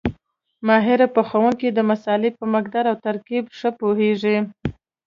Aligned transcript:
ماهر 0.67 0.99
پخوونکی 1.15 1.69
د 1.73 1.79
مسالې 1.89 2.29
په 2.37 2.45
مقدار 2.53 2.85
او 2.91 2.97
ترکیب 3.07 3.43
ښه 3.57 3.69
پوهېږي. 3.79 4.37